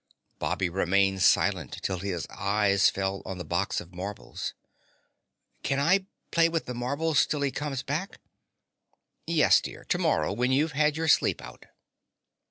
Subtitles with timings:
[0.39, 4.55] Bobby remained silent till his eyes fell on the box of marbles.
[5.61, 8.19] "Can I play with the marbles till he comes back?"
[9.27, 11.67] "Yes, dear, tomorrow when you've had your sleep out."